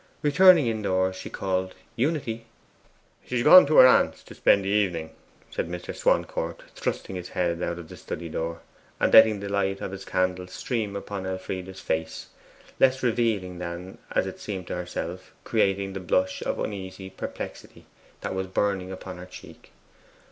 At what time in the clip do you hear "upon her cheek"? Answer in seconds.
18.91-19.71